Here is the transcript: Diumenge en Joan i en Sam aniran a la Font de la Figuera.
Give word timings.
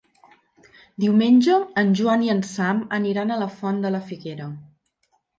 Diumenge 1.01 1.57
en 1.81 1.91
Joan 1.99 2.23
i 2.27 2.31
en 2.33 2.41
Sam 2.51 2.79
aniran 2.97 3.33
a 3.35 3.37
la 3.43 3.49
Font 3.59 3.83
de 3.85 3.91
la 3.97 4.01
Figuera. 4.07 4.49